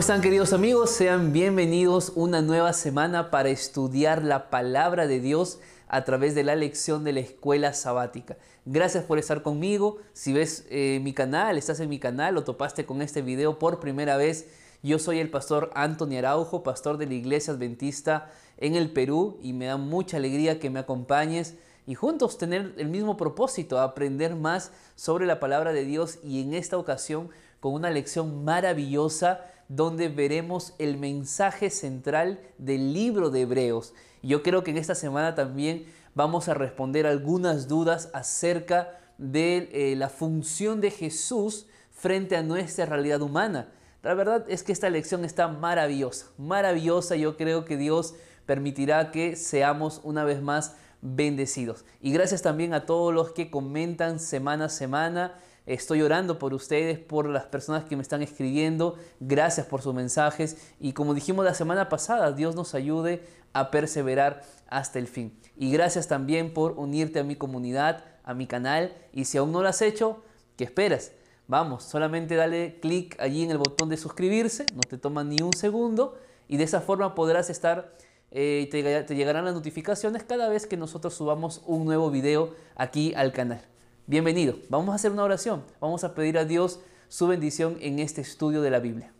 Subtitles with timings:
[0.00, 0.88] están queridos amigos?
[0.88, 5.58] Sean bienvenidos una nueva semana para estudiar la palabra de Dios
[5.88, 8.38] a través de la lección de la escuela sabática.
[8.64, 9.98] Gracias por estar conmigo.
[10.14, 13.78] Si ves eh, mi canal, estás en mi canal o topaste con este video por
[13.78, 14.48] primera vez,
[14.82, 19.52] yo soy el pastor Anthony Araujo, pastor de la Iglesia Adventista en el Perú y
[19.52, 21.56] me da mucha alegría que me acompañes
[21.86, 26.54] y juntos tener el mismo propósito, aprender más sobre la palabra de Dios y en
[26.54, 27.28] esta ocasión
[27.60, 33.94] con una lección maravillosa donde veremos el mensaje central del libro de Hebreos.
[34.20, 39.94] Yo creo que en esta semana también vamos a responder algunas dudas acerca de eh,
[39.94, 43.68] la función de Jesús frente a nuestra realidad humana.
[44.02, 47.14] La verdad es que esta lección está maravillosa, maravillosa.
[47.14, 48.14] Yo creo que Dios
[48.46, 51.84] permitirá que seamos una vez más bendecidos.
[52.00, 55.34] Y gracias también a todos los que comentan semana a semana
[55.70, 58.96] Estoy orando por ustedes, por las personas que me están escribiendo.
[59.20, 60.56] Gracias por sus mensajes.
[60.80, 65.38] Y como dijimos la semana pasada, Dios nos ayude a perseverar hasta el fin.
[65.56, 68.92] Y gracias también por unirte a mi comunidad, a mi canal.
[69.12, 70.24] Y si aún no lo has hecho,
[70.56, 71.12] ¿qué esperas?
[71.46, 75.52] Vamos, solamente dale clic allí en el botón de suscribirse, no te toma ni un
[75.52, 76.18] segundo.
[76.48, 77.94] Y de esa forma podrás estar
[78.32, 83.14] eh, te, te, llegarán las notificaciones cada vez que nosotros subamos un nuevo video aquí
[83.14, 83.62] al canal.
[84.10, 84.56] Bienvenido.
[84.68, 85.62] Vamos a hacer una oración.
[85.80, 89.12] Vamos a pedir a Dios su bendición en este estudio de la Biblia.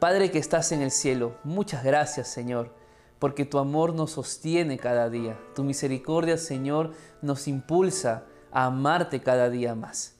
[0.00, 2.74] Padre que estás en el cielo, muchas gracias Señor,
[3.20, 5.38] porque tu amor nos sostiene cada día.
[5.54, 6.90] Tu misericordia Señor
[7.20, 10.16] nos impulsa a amarte cada día más.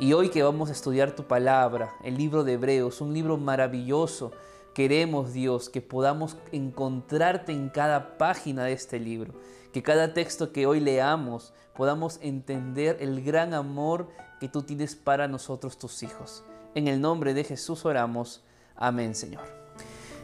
[0.00, 4.32] Y hoy que vamos a estudiar tu palabra, el libro de Hebreos, un libro maravilloso,
[4.72, 9.34] queremos Dios que podamos encontrarte en cada página de este libro
[9.76, 14.08] que cada texto que hoy leamos podamos entender el gran amor
[14.40, 16.42] que tú tienes para nosotros tus hijos.
[16.74, 18.42] En el nombre de Jesús oramos.
[18.74, 19.44] Amén, Señor.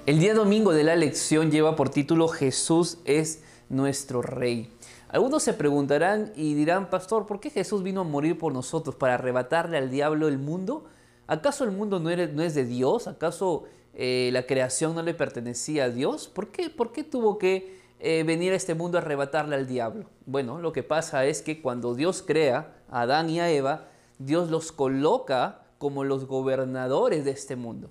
[0.05, 4.73] El día domingo de la lección lleva por título Jesús es nuestro Rey.
[5.09, 9.15] Algunos se preguntarán y dirán, Pastor, ¿por qué Jesús vino a morir por nosotros para
[9.15, 10.87] arrebatarle al diablo el mundo?
[11.27, 13.07] ¿Acaso el mundo no, es de Dios?
[13.07, 13.65] ¿Acaso
[13.95, 16.29] eh, la creación no le pertenecía a Dios?
[16.29, 20.11] ¿Por qué, por qué tuvo que eh, venir a este mundo a arrebatarle al diablo?
[20.27, 23.87] Bueno, lo que pasa es que cuando Dios crea a Adán y a Eva,
[24.19, 27.91] Dios los coloca como los gobernadores de este mundo.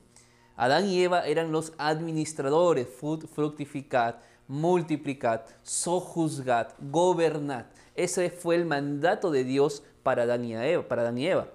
[0.57, 2.89] Adán y Eva eran los administradores,
[3.33, 4.15] fructificad,
[4.49, 7.67] multiplicad, sojuzgad, gobernad.
[7.95, 10.87] Ese fue el mandato de Dios para Adán y Eva.
[10.89, 11.47] Para Adán y Eva.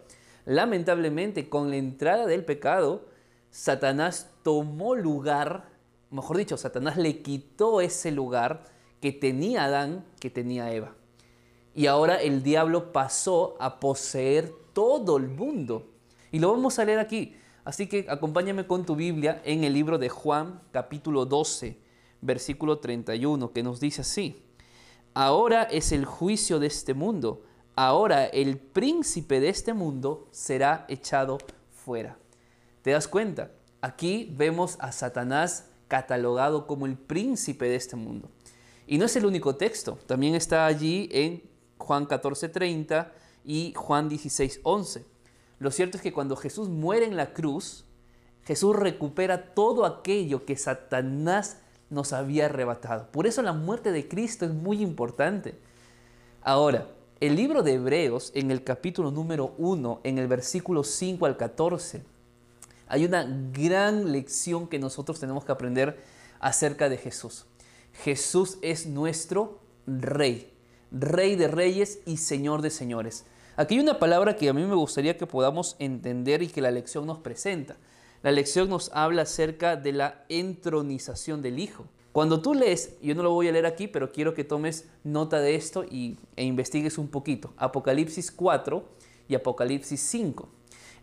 [0.47, 3.05] Lamentablemente, con la entrada del pecado,
[3.50, 5.75] Satanás tomó lugar
[6.11, 8.65] mejor dicho, Satanás le quitó ese lugar
[9.00, 10.94] que tenía Adán, que tenía Eva.
[11.75, 15.91] Y ahora el diablo pasó a poseer todo el mundo.
[16.33, 17.37] Y lo vamos a leer aquí.
[17.65, 21.78] Así que acompáñame con tu Biblia en el libro de Juan capítulo 12,
[22.21, 24.43] versículo 31, que nos dice así.
[25.15, 27.43] Ahora es el juicio de este mundo.
[27.75, 31.39] Ahora el príncipe de este mundo será echado
[31.71, 32.16] fuera.
[32.83, 33.50] ¿Te das cuenta?
[33.81, 38.28] Aquí vemos a Satanás catalogado como el príncipe de este mundo.
[38.86, 41.42] Y no es el único texto, también está allí en
[41.78, 43.12] Juan 14:30
[43.44, 45.04] y Juan 16:11.
[45.58, 47.84] Lo cierto es que cuando Jesús muere en la cruz,
[48.44, 51.58] Jesús recupera todo aquello que Satanás
[51.91, 53.10] nos había arrebatado.
[53.10, 55.58] Por eso la muerte de Cristo es muy importante.
[56.42, 61.36] Ahora, el libro de Hebreos, en el capítulo número 1, en el versículo 5 al
[61.36, 62.04] 14,
[62.88, 65.98] hay una gran lección que nosotros tenemos que aprender
[66.41, 67.47] acerca de Jesús.
[68.04, 70.52] Jesús es nuestro rey,
[70.91, 73.24] rey de reyes y señor de señores.
[73.56, 76.71] Aquí hay una palabra que a mí me gustaría que podamos entender y que la
[76.71, 77.77] lección nos presenta.
[78.22, 81.86] La lección nos habla acerca de la entronización del Hijo.
[82.12, 85.39] Cuando tú lees, yo no lo voy a leer aquí, pero quiero que tomes nota
[85.39, 87.53] de esto y, e investigues un poquito.
[87.56, 88.84] Apocalipsis 4
[89.28, 90.48] y Apocalipsis 5.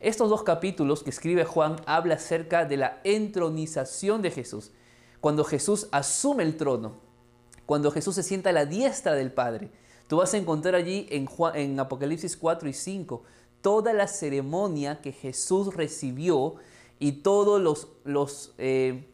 [0.04, 4.72] Estos dos capítulos que escribe Juan habla acerca de la entronización de Jesús.
[5.22, 6.98] Cuando Jesús asume el trono,
[7.66, 9.70] cuando Jesús se sienta a la diestra del Padre.
[10.10, 13.24] Tú vas a encontrar allí en, Apocalipsis 4 y 5
[13.62, 16.56] toda la ceremonia que Jesús recibió
[17.00, 19.08] y todos los eh,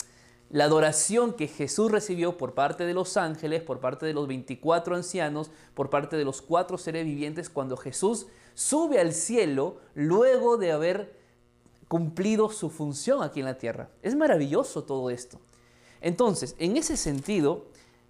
[0.50, 4.96] la adoración que Jesús recibió por parte de los ángeles, por parte de los 24
[4.96, 8.26] ancianos, por parte de los cuatro seres vivientes, cuando Jesús
[8.60, 11.18] sube al cielo luego de haber
[11.88, 13.90] cumplido su función aquí en la tierra.
[14.02, 15.40] Es maravilloso todo esto.
[16.02, 17.68] Entonces, en ese sentido,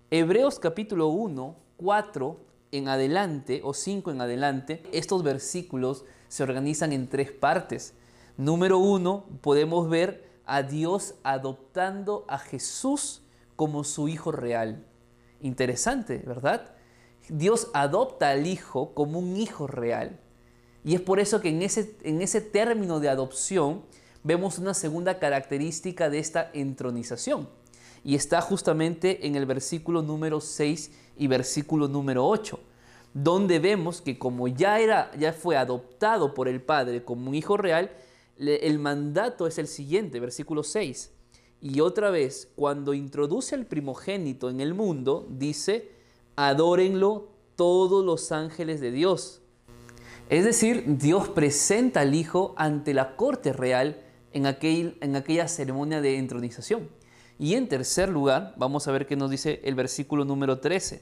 [0.10, 2.40] Hebreos capítulo 1, 4
[2.72, 7.94] en adelante o 5 en adelante, estos versículos se organizan en tres partes.
[8.36, 13.22] Número 1, podemos ver a Dios adoptando a Jesús
[13.56, 14.84] como su hijo real.
[15.42, 16.74] Interesante, ¿verdad?
[17.28, 20.19] Dios adopta al hijo como un hijo real.
[20.83, 23.83] Y es por eso que en ese, en ese término de adopción
[24.23, 27.49] vemos una segunda característica de esta entronización.
[28.03, 32.59] Y está justamente en el versículo número 6 y versículo número 8,
[33.13, 37.57] donde vemos que como ya, era, ya fue adoptado por el Padre como un hijo
[37.57, 37.91] real,
[38.37, 41.11] el mandato es el siguiente, versículo 6.
[41.61, 45.91] Y otra vez, cuando introduce al primogénito en el mundo, dice,
[46.37, 47.27] adórenlo
[47.57, 49.38] todos los ángeles de Dios.
[50.29, 53.99] Es decir, Dios presenta al Hijo ante la corte real
[54.31, 56.87] en, aquel, en aquella ceremonia de entronización.
[57.39, 61.01] Y en tercer lugar, vamos a ver qué nos dice el versículo número 13.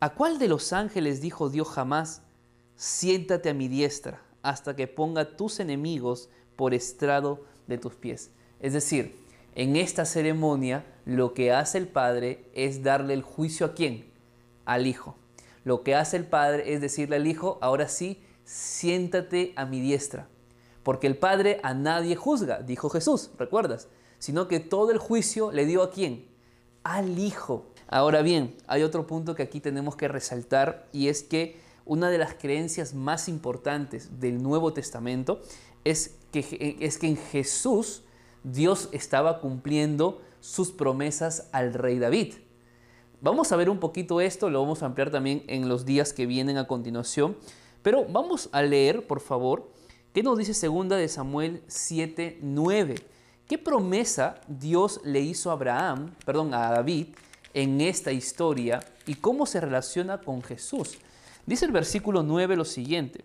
[0.00, 2.22] ¿A cuál de los ángeles dijo Dios jamás,
[2.74, 8.32] siéntate a mi diestra hasta que ponga tus enemigos por estrado de tus pies?
[8.58, 9.14] Es decir,
[9.54, 14.06] en esta ceremonia lo que hace el Padre es darle el juicio a quién?
[14.64, 15.16] Al Hijo.
[15.64, 20.28] Lo que hace el Padre es decirle al Hijo, ahora sí, siéntate a mi diestra.
[20.82, 23.88] Porque el Padre a nadie juzga, dijo Jesús, ¿recuerdas?
[24.18, 26.26] Sino que todo el juicio le dio a quién?
[26.82, 27.66] Al Hijo.
[27.88, 32.18] Ahora bien, hay otro punto que aquí tenemos que resaltar y es que una de
[32.18, 35.40] las creencias más importantes del Nuevo Testamento
[35.84, 38.02] es que, es que en Jesús
[38.42, 42.34] Dios estaba cumpliendo sus promesas al rey David.
[43.24, 46.26] Vamos a ver un poquito esto, lo vamos a ampliar también en los días que
[46.26, 47.38] vienen a continuación,
[47.80, 49.72] pero vamos a leer, por favor,
[50.12, 52.96] qué nos dice segunda de Samuel 7, 9.
[53.48, 57.14] ¿Qué promesa Dios le hizo a Abraham, perdón, a David
[57.54, 60.98] en esta historia y cómo se relaciona con Jesús?
[61.46, 63.24] Dice el versículo 9 lo siguiente: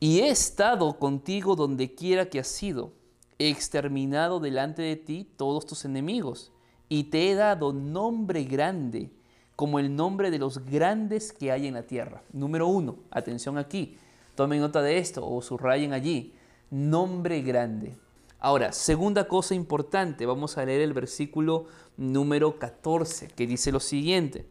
[0.00, 2.90] Y he estado contigo donde quiera que has sido
[3.38, 6.50] he exterminado delante de ti todos tus enemigos,
[6.90, 9.10] y te he dado nombre grande,
[9.54, 12.22] como el nombre de los grandes que hay en la tierra.
[12.32, 13.96] Número uno, atención aquí,
[14.34, 16.34] tomen nota de esto o subrayen allí,
[16.68, 17.96] nombre grande.
[18.40, 21.66] Ahora, segunda cosa importante, vamos a leer el versículo
[21.96, 24.46] número 14, que dice lo siguiente.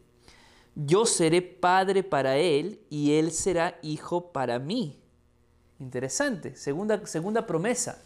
[0.74, 4.98] Yo seré padre para él y él será hijo para mí.
[5.78, 8.02] Interesante, segunda, segunda promesa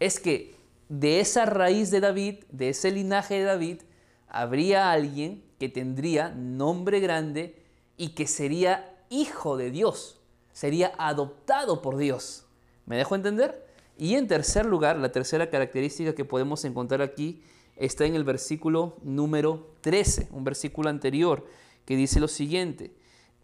[0.00, 0.55] es que
[0.88, 3.82] de esa raíz de David, de ese linaje de David,
[4.28, 7.62] habría alguien que tendría nombre grande
[7.96, 10.20] y que sería hijo de Dios,
[10.52, 12.46] sería adoptado por Dios.
[12.84, 13.66] ¿Me dejo entender?
[13.98, 17.42] Y en tercer lugar, la tercera característica que podemos encontrar aquí
[17.76, 21.46] está en el versículo número 13, un versículo anterior,
[21.84, 22.94] que dice lo siguiente,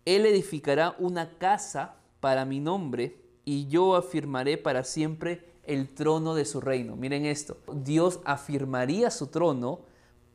[0.04, 6.44] Él edificará una casa para mi nombre y yo afirmaré para siempre el trono de
[6.44, 6.96] su reino.
[6.96, 9.80] Miren esto, Dios afirmaría su trono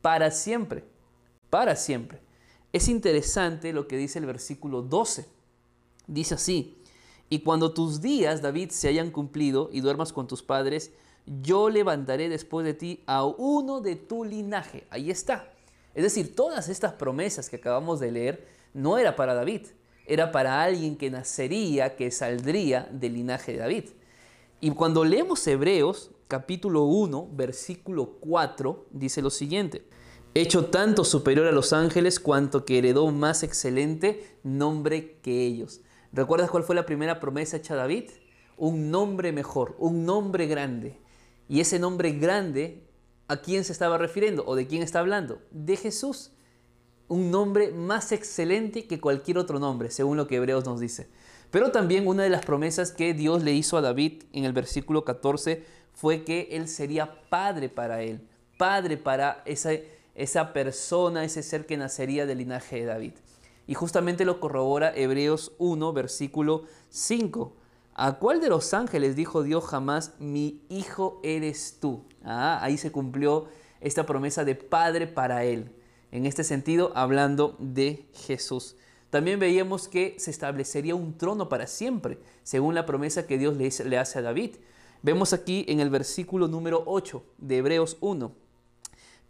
[0.02, 0.84] para siempre,
[1.50, 2.20] para siempre.
[2.72, 5.26] Es interesante lo que dice el versículo 12.
[6.06, 6.78] Dice así,
[7.30, 10.92] y cuando tus días, David, se hayan cumplido y duermas con tus padres,
[11.42, 14.86] yo levantaré después de ti a uno de tu linaje.
[14.90, 15.52] Ahí está.
[15.94, 19.66] Es decir, todas estas promesas que acabamos de leer no era para David,
[20.06, 23.84] era para alguien que nacería, que saldría del linaje de David.
[24.60, 29.86] Y cuando leemos Hebreos capítulo 1, versículo 4, dice lo siguiente,
[30.34, 35.80] hecho tanto superior a los ángeles cuanto que heredó más excelente nombre que ellos.
[36.12, 38.10] ¿Recuerdas cuál fue la primera promesa hecha a David?
[38.56, 40.98] Un nombre mejor, un nombre grande.
[41.48, 42.84] Y ese nombre grande,
[43.28, 45.40] ¿a quién se estaba refiriendo o de quién está hablando?
[45.52, 46.32] De Jesús.
[47.06, 51.08] Un nombre más excelente que cualquier otro nombre, según lo que Hebreos nos dice.
[51.50, 55.04] Pero también una de las promesas que Dios le hizo a David en el versículo
[55.04, 55.64] 14
[55.94, 58.20] fue que él sería padre para él,
[58.56, 59.70] padre para esa,
[60.14, 63.12] esa persona, ese ser que nacería del linaje de David.
[63.66, 67.54] Y justamente lo corrobora Hebreos 1, versículo 5.
[67.94, 72.04] ¿A cuál de los ángeles dijo Dios jamás, mi hijo eres tú?
[72.24, 73.48] Ah, ahí se cumplió
[73.80, 75.72] esta promesa de padre para él.
[76.12, 78.76] En este sentido, hablando de Jesús.
[79.10, 83.98] También veíamos que se establecería un trono para siempre, según la promesa que Dios le
[83.98, 84.56] hace a David.
[85.02, 88.32] Vemos aquí en el versículo número 8 de Hebreos 1.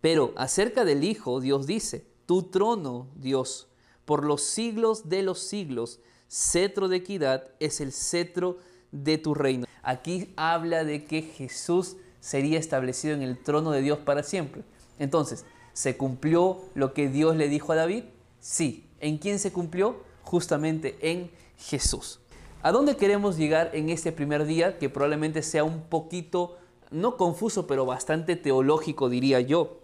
[0.00, 3.68] Pero acerca del Hijo, Dios dice, tu trono, Dios,
[4.04, 8.58] por los siglos de los siglos, cetro de equidad es el cetro
[8.90, 9.66] de tu reino.
[9.82, 14.64] Aquí habla de que Jesús sería establecido en el trono de Dios para siempre.
[14.98, 18.04] Entonces, ¿se cumplió lo que Dios le dijo a David?
[18.40, 20.02] Sí, ¿En quién se cumplió?
[20.22, 22.20] Justamente en Jesús.
[22.62, 24.78] ¿A dónde queremos llegar en este primer día?
[24.78, 26.56] Que probablemente sea un poquito
[26.90, 29.80] no confuso, pero bastante teológico, diría yo.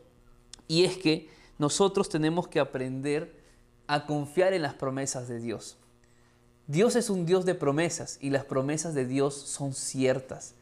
[0.67, 1.29] Y es que
[1.59, 3.39] nosotros tenemos que aprender
[3.87, 5.77] a confiar en las promesas de Dios.
[6.67, 10.55] Dios es un Dios de promesas y las promesas de Dios son ciertas.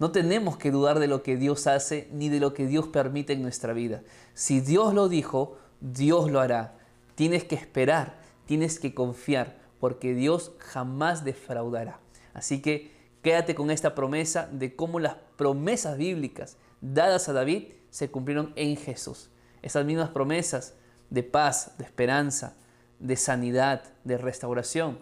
[0.00, 3.34] No tenemos que dudar de lo que Dios hace ni de lo que Dios permite
[3.34, 4.02] en nuestra vida.
[4.34, 6.76] Si Dios lo dijo, Dios lo hará.
[7.14, 12.00] Tienes que esperar, tienes que confiar, porque Dios jamás defraudará.
[12.32, 12.90] Así que
[13.22, 18.76] quédate con esta promesa de cómo las promesas bíblicas dadas a David se cumplieron en
[18.76, 19.30] Jesús.
[19.62, 20.74] Esas mismas promesas
[21.10, 22.56] de paz, de esperanza,
[22.98, 24.98] de sanidad, de restauración,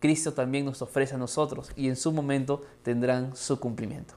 [0.00, 4.14] Cristo también nos ofrece a nosotros y en su momento tendrán su cumplimiento.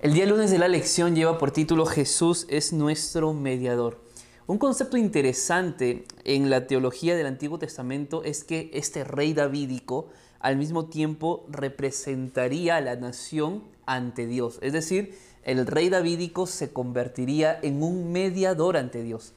[0.00, 4.00] El día lunes de la lección lleva por título Jesús es nuestro mediador.
[4.48, 10.08] Un concepto interesante en la teología del Antiguo Testamento es que este rey davídico
[10.40, 14.58] al mismo tiempo representaría a la nación ante Dios.
[14.60, 19.32] Es decir, el rey davídico se convertiría en un mediador ante Dios.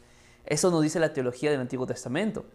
[0.47, 2.45] Eso nos dice la teología del Antiguo Testamento.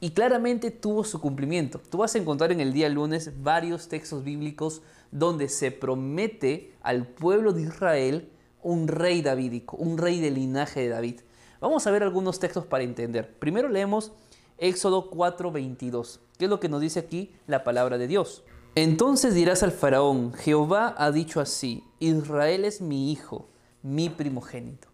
[0.00, 1.82] Y claramente tuvo su cumplimiento.
[1.90, 4.80] Tú vas a encontrar en el día lunes varios textos bíblicos
[5.10, 8.30] donde se promete al pueblo de Israel
[8.62, 11.20] un rey davídico, un rey del linaje de David.
[11.60, 13.34] Vamos a ver algunos textos para entender.
[13.38, 14.12] Primero leemos
[14.56, 16.20] Éxodo 4:22.
[16.38, 18.44] ¿Qué es lo que nos dice aquí la palabra de Dios?
[18.74, 23.48] Entonces dirás al faraón, Jehová ha dicho así, Israel es mi hijo,
[23.82, 24.88] mi primogénito.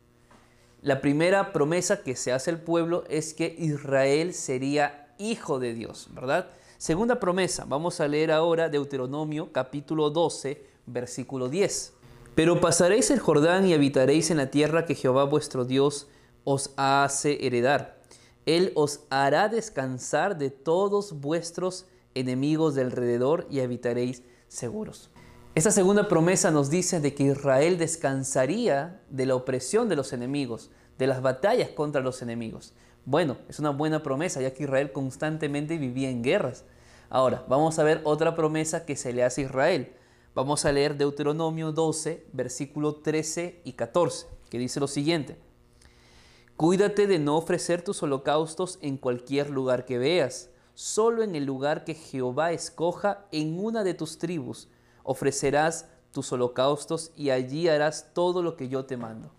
[0.82, 6.08] La primera promesa que se hace al pueblo es que Israel sería hijo de Dios,
[6.12, 6.48] ¿verdad?
[6.78, 11.92] Segunda promesa, vamos a leer ahora Deuteronomio capítulo 12, versículo 10.
[12.34, 16.08] Pero pasaréis el Jordán y habitaréis en la tierra que Jehová vuestro Dios
[16.46, 17.98] os hace heredar.
[18.46, 25.10] Él os hará descansar de todos vuestros enemigos de alrededor y habitaréis seguros.
[25.56, 30.70] Esta segunda promesa nos dice de que Israel descansaría de la opresión de los enemigos,
[30.98, 32.74] de las batallas contra los enemigos.
[33.04, 36.64] Bueno, es una buena promesa, ya que Israel constantemente vivía en guerras.
[37.10, 39.92] Ahora, vamos a ver otra promesa que se le hace a Israel.
[40.34, 45.45] Vamos a leer Deuteronomio 12, versículo 13 y 14, que dice lo siguiente.
[46.56, 51.84] Cuídate de no ofrecer tus holocaustos en cualquier lugar que veas, solo en el lugar
[51.84, 54.68] que Jehová escoja en una de tus tribus
[55.06, 59.30] ofrecerás tus holocaustos y allí harás todo lo que yo te mando.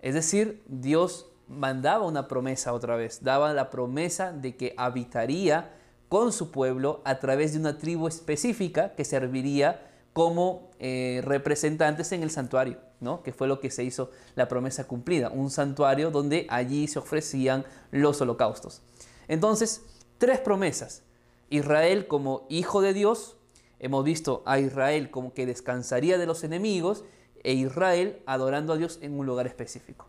[0.00, 5.74] Es decir, Dios mandaba una promesa otra vez, daba la promesa de que habitaría
[6.08, 12.22] con su pueblo a través de una tribu específica que serviría como eh, representantes en
[12.22, 13.22] el santuario, ¿no?
[13.22, 17.64] que fue lo que se hizo la promesa cumplida, un santuario donde allí se ofrecían
[17.90, 18.82] los holocaustos.
[19.26, 19.82] Entonces,
[20.18, 21.02] tres promesas.
[21.50, 23.36] Israel como hijo de Dios,
[23.80, 27.04] hemos visto a Israel como que descansaría de los enemigos
[27.42, 30.06] e Israel adorando a Dios en un lugar específico.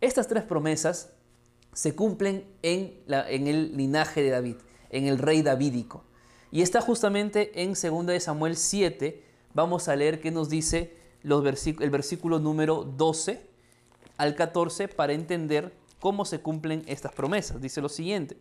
[0.00, 1.12] Estas tres promesas
[1.72, 4.56] se cumplen en, en el linaje de David,
[4.90, 6.04] en el rey davídico.
[6.50, 12.38] Y está justamente en 2 Samuel 7, vamos a leer qué nos dice el versículo
[12.38, 13.48] número 12
[14.16, 17.60] al 14 para entender cómo se cumplen estas promesas.
[17.60, 18.36] Dice lo siguiente.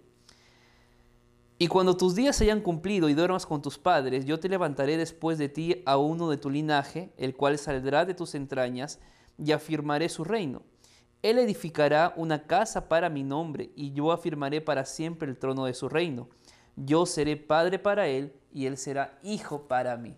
[1.62, 4.96] Y cuando tus días se hayan cumplido y duermas con tus padres, yo te levantaré
[4.96, 9.00] después de ti a uno de tu linaje, el cual saldrá de tus entrañas,
[9.38, 10.64] y afirmaré su reino.
[11.22, 15.74] Él edificará una casa para mi nombre, y yo afirmaré para siempre el trono de
[15.74, 16.30] su reino.
[16.78, 20.16] Yo seré padre para él, y él será hijo para mí.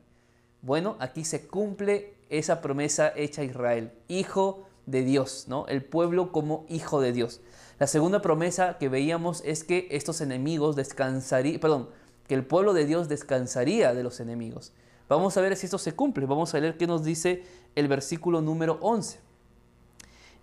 [0.61, 5.65] Bueno, aquí se cumple esa promesa hecha a Israel, hijo de Dios, ¿no?
[5.67, 7.41] El pueblo como hijo de Dios.
[7.79, 11.89] La segunda promesa que veíamos es que estos enemigos descansarían, perdón,
[12.27, 14.71] que el pueblo de Dios descansaría de los enemigos.
[15.09, 16.25] Vamos a ver si esto se cumple.
[16.25, 17.43] Vamos a leer qué nos dice
[17.75, 19.19] el versículo número 11.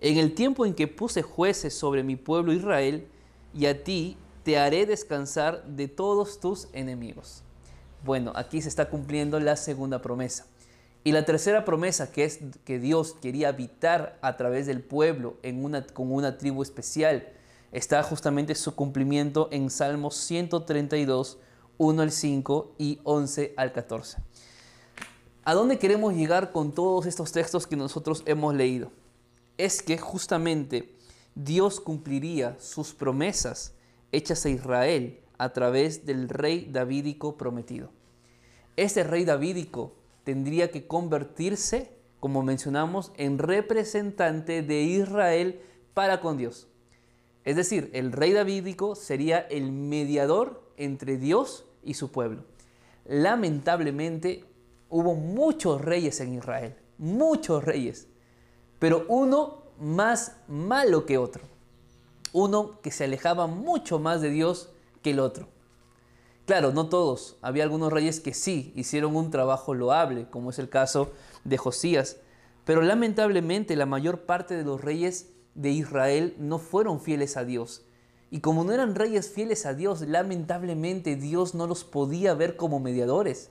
[0.00, 3.06] En el tiempo en que puse jueces sobre mi pueblo Israel,
[3.54, 7.42] y a ti te haré descansar de todos tus enemigos.
[8.04, 10.46] Bueno, aquí se está cumpliendo la segunda promesa.
[11.04, 15.64] Y la tercera promesa, que es que Dios quería habitar a través del pueblo en
[15.64, 17.28] una, con una tribu especial,
[17.72, 21.38] está justamente su cumplimiento en Salmos 132,
[21.78, 24.18] 1 al 5 y 11 al 14.
[25.44, 28.92] ¿A dónde queremos llegar con todos estos textos que nosotros hemos leído?
[29.56, 30.94] Es que justamente
[31.34, 33.72] Dios cumpliría sus promesas
[34.12, 37.90] hechas a Israel a través del rey davídico prometido.
[38.76, 39.92] Este rey davídico
[40.24, 41.90] tendría que convertirse,
[42.20, 45.60] como mencionamos, en representante de Israel
[45.94, 46.68] para con Dios.
[47.44, 52.44] Es decir, el rey davídico sería el mediador entre Dios y su pueblo.
[53.06, 54.44] Lamentablemente
[54.90, 58.06] hubo muchos reyes en Israel, muchos reyes,
[58.78, 61.42] pero uno más malo que otro.
[62.32, 64.70] Uno que se alejaba mucho más de Dios
[65.02, 65.48] que el otro.
[66.46, 67.36] Claro, no todos.
[67.42, 71.12] Había algunos reyes que sí hicieron un trabajo loable, como es el caso
[71.44, 72.16] de Josías.
[72.64, 77.84] Pero lamentablemente la mayor parte de los reyes de Israel no fueron fieles a Dios.
[78.30, 82.80] Y como no eran reyes fieles a Dios, lamentablemente Dios no los podía ver como
[82.80, 83.50] mediadores.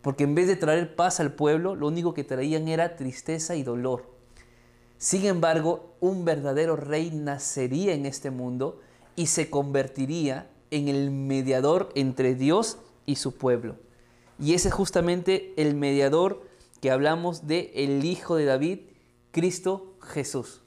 [0.00, 3.62] Porque en vez de traer paz al pueblo, lo único que traían era tristeza y
[3.62, 4.10] dolor.
[4.98, 8.80] Sin embargo, un verdadero rey nacería en este mundo
[9.16, 13.76] y se convertiría en el mediador entre Dios y su pueblo.
[14.40, 16.42] Y ese es justamente el mediador
[16.80, 18.80] que hablamos de el Hijo de David,
[19.30, 20.62] Cristo Jesús.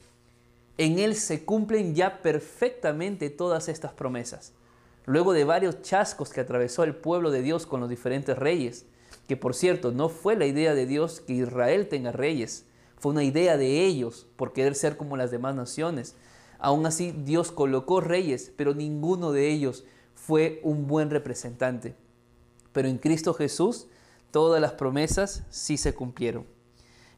[0.78, 4.54] En Él se cumplen ya perfectamente todas estas promesas.
[5.06, 8.86] Luego de varios chascos que atravesó el pueblo de Dios con los diferentes reyes,
[9.28, 12.66] que por cierto no fue la idea de Dios que Israel tenga reyes,
[12.98, 16.16] fue una idea de ellos por querer ser como las demás naciones.
[16.60, 19.84] Aún así Dios colocó reyes, pero ninguno de ellos
[20.16, 21.96] fue un buen representante.
[22.74, 23.88] Pero en Cristo Jesús
[24.32, 26.46] todas las promesas sí se cumplieron.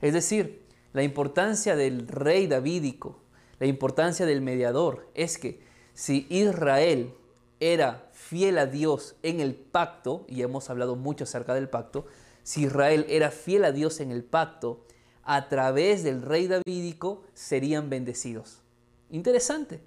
[0.02, 3.20] Es decir, la importancia del rey davídico,
[3.60, 5.62] la importancia del mediador, es que
[5.94, 7.14] si Israel
[7.60, 12.06] era fiel a Dios en el pacto, y hemos hablado mucho acerca del pacto,
[12.44, 14.86] si Israel era fiel a Dios en el pacto,
[15.24, 18.62] a través del rey davídico serían bendecidos.
[19.10, 19.82] Interesante.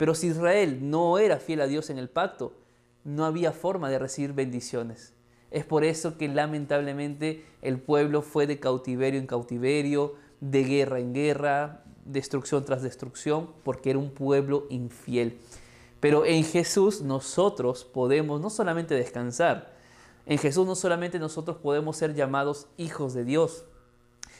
[0.00, 2.54] Pero si Israel no era fiel a Dios en el pacto,
[3.04, 5.12] no había forma de recibir bendiciones.
[5.50, 11.12] Es por eso que lamentablemente el pueblo fue de cautiverio en cautiverio, de guerra en
[11.12, 15.38] guerra, destrucción tras destrucción, porque era un pueblo infiel.
[16.00, 19.76] Pero en Jesús nosotros podemos no solamente descansar,
[20.24, 23.66] en Jesús no solamente nosotros podemos ser llamados hijos de Dios,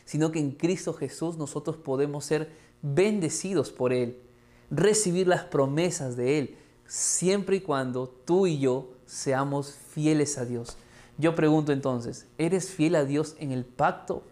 [0.07, 4.23] sino que en Cristo Jesús nosotros podemos ser bendecidos por Él
[4.71, 6.57] recibir las promesas de Él,
[6.87, 10.77] siempre y cuando tú y yo seamos fieles a Dios.
[11.19, 14.23] Yo pregunto entonces, ¿eres fiel a Dios en el pacto?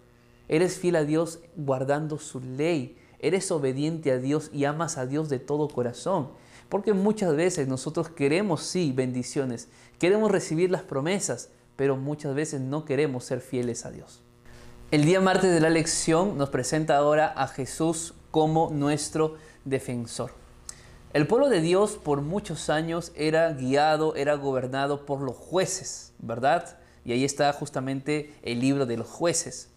[0.49, 2.97] ¿Eres fiel a Dios guardando su ley?
[3.19, 6.31] ¿Eres obediente a Dios y amas a Dios de todo corazón?
[6.69, 12.85] Porque muchas veces nosotros queremos, sí, bendiciones, queremos recibir las promesas, pero muchas veces no
[12.85, 14.23] queremos ser fieles a Dios.
[14.91, 19.37] El día martes de la lección nos presenta ahora a Jesús como nuestro
[19.69, 20.33] defensor.
[21.15, 26.79] El pueblo de Dios por muchos años era guiado, era gobernado por los jueces, ¿verdad?
[27.05, 29.71] Y ahí está justamente el libro de los jueces.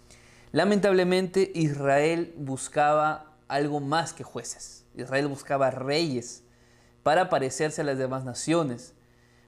[0.52, 4.84] Lamentablemente Israel buscaba algo más que jueces.
[4.96, 6.44] Israel buscaba reyes
[7.04, 8.94] para parecerse a las demás naciones.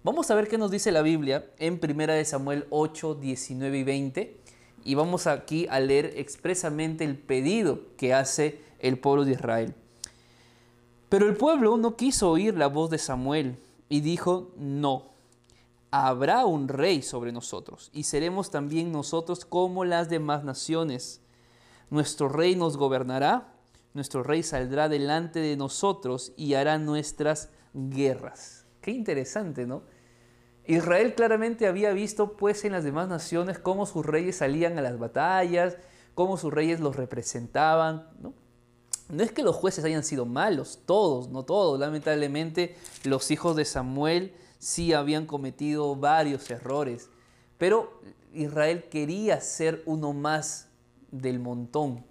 [0.03, 4.37] Vamos a ver qué nos dice la Biblia en 1 Samuel 8, 19 y 20.
[4.85, 9.75] Y vamos aquí a leer expresamente el pedido que hace el pueblo de Israel.
[11.13, 15.11] Pero el pueblo no quiso oír la voz de Samuel y dijo, no,
[15.91, 21.21] habrá un rey sobre nosotros y seremos también nosotros como las demás naciones.
[21.91, 23.53] Nuestro rey nos gobernará,
[23.93, 28.65] nuestro rey saldrá delante de nosotros y hará nuestras guerras.
[28.81, 29.83] Qué interesante, ¿no?
[30.65, 34.97] Israel claramente había visto pues en las demás naciones cómo sus reyes salían a las
[34.97, 35.77] batallas,
[36.15, 38.33] cómo sus reyes los representaban, ¿no?
[39.09, 41.79] No es que los jueces hayan sido malos, todos, no todos.
[41.79, 47.09] Lamentablemente los hijos de Samuel sí habían cometido varios errores,
[47.57, 48.01] pero
[48.33, 50.67] Israel quería ser uno más
[51.11, 52.05] del montón.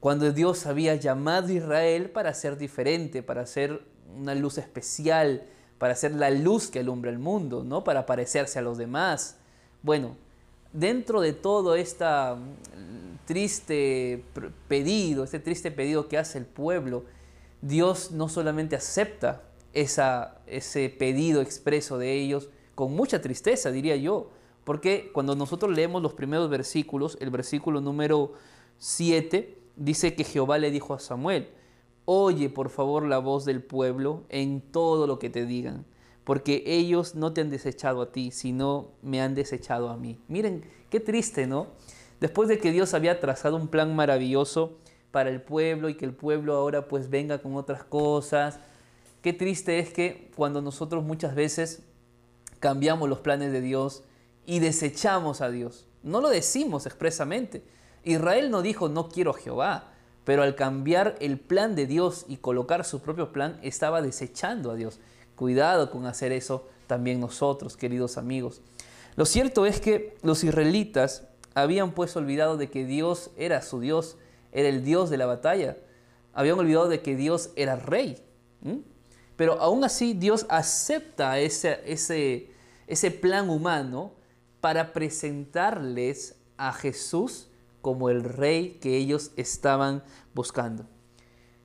[0.00, 3.82] Cuando Dios había llamado a Israel para ser diferente, para ser
[4.16, 5.46] una luz especial,
[5.78, 9.36] para ser la luz que alumbra el mundo, no para parecerse a los demás.
[9.82, 10.16] Bueno,
[10.76, 12.38] dentro de todo esta
[13.24, 14.24] triste
[14.68, 17.04] pedido, este triste pedido que hace el pueblo,
[17.60, 24.30] Dios no solamente acepta ese pedido expreso de ellos con mucha tristeza, diría yo,
[24.64, 28.32] porque cuando nosotros leemos los primeros versículos, el versículo número
[28.78, 31.48] 7 dice que Jehová le dijo a Samuel,
[32.04, 35.84] oye por favor la voz del pueblo en todo lo que te digan,
[36.26, 40.18] porque ellos no te han desechado a ti, sino me han desechado a mí.
[40.26, 41.68] Miren, qué triste, ¿no?
[42.18, 44.76] Después de que Dios había trazado un plan maravilloso
[45.12, 48.58] para el pueblo y que el pueblo ahora pues venga con otras cosas,
[49.22, 51.84] qué triste es que cuando nosotros muchas veces
[52.58, 54.02] cambiamos los planes de Dios
[54.46, 55.86] y desechamos a Dios.
[56.02, 57.62] No lo decimos expresamente.
[58.02, 59.92] Israel no dijo no quiero a Jehová,
[60.24, 64.74] pero al cambiar el plan de Dios y colocar su propio plan, estaba desechando a
[64.74, 64.98] Dios.
[65.36, 68.62] Cuidado con hacer eso también nosotros, queridos amigos.
[69.16, 74.16] Lo cierto es que los israelitas habían pues olvidado de que Dios era su Dios,
[74.52, 75.76] era el Dios de la batalla.
[76.32, 78.22] Habían olvidado de que Dios era rey.
[79.36, 82.50] Pero aún así Dios acepta ese, ese,
[82.86, 84.12] ese plan humano
[84.60, 87.48] para presentarles a Jesús
[87.80, 90.02] como el rey que ellos estaban
[90.34, 90.86] buscando.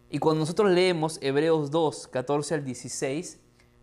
[0.10, 3.41] Y cuando nosotros leemos Hebreos 2, 14 al 16,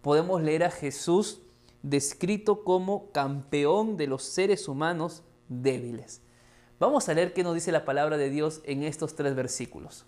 [0.09, 1.43] podemos leer a Jesús
[1.83, 6.23] descrito como campeón de los seres humanos débiles.
[6.81, 10.07] Vamos a leer qué nos dice la palabra de Dios en estos tres versículos.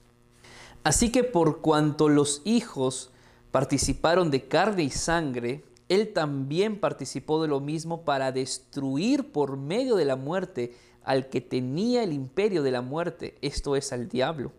[0.84, 3.10] Así que por cuanto los hijos
[3.50, 9.96] participaron de carne y sangre, él también participó de lo mismo para destruir por medio
[9.96, 14.52] de la muerte al que tenía el imperio de la muerte, esto es al diablo,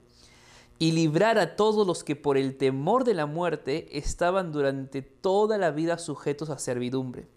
[0.82, 5.60] y librar a todos los que por el temor de la muerte estaban durante toda
[5.60, 7.28] la vida sujetos a servidumbre.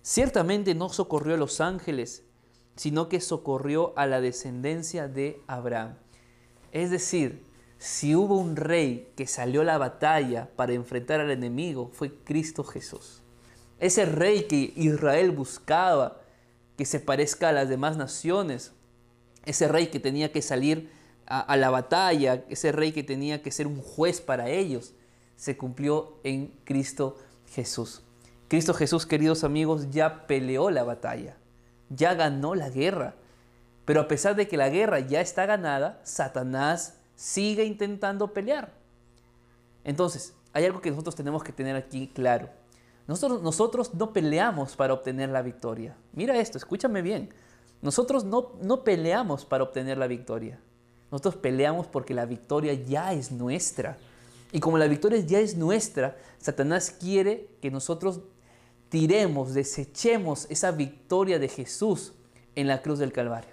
[0.00, 2.22] Ciertamente no socorrió a los ángeles,
[2.76, 5.96] sino que socorrió a la descendencia de Abraham.
[6.72, 7.44] Es decir,
[7.76, 12.64] si hubo un rey que salió a la batalla para enfrentar al enemigo, fue Cristo
[12.64, 13.20] Jesús.
[13.80, 16.22] Ese rey que Israel buscaba,
[16.78, 18.72] que se parezca a las demás naciones,
[19.44, 20.96] ese rey que tenía que salir
[21.28, 24.94] a, la batalla, ese rey que tenía que ser un juez para ellos,
[25.36, 27.18] se cumplió en Cristo
[27.50, 28.02] Jesús.
[28.48, 31.36] Cristo Jesús, queridos amigos, ya peleó la batalla,
[31.90, 33.14] ya ganó la guerra.
[33.84, 38.72] Pero a pesar de que la guerra ya está ganada, Satanás sigue intentando pelear.
[39.84, 42.48] Entonces, hay algo que nosotros tenemos que tener aquí claro.
[43.06, 45.94] Nosotros, nosotros no peleamos para obtener la victoria.
[46.12, 47.34] Mira esto, escúchame bien.
[47.82, 50.58] Nosotros no, no peleamos para obtener la victoria.
[51.10, 53.98] Nosotros peleamos porque la victoria ya es nuestra.
[54.52, 58.20] Y como la victoria ya es nuestra, Satanás quiere que nosotros
[58.88, 62.14] tiremos, desechemos esa victoria de Jesús
[62.54, 63.50] en la cruz del Calvario.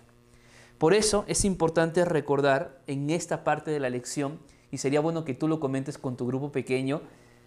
[0.78, 4.40] Por eso es importante recordar en esta parte de la lección,
[4.72, 7.02] y sería bueno que tú lo comentes con tu grupo pequeño,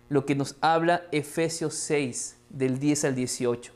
[0.08, 3.72] lo que nos habla Efesios 6, del 10 al 18.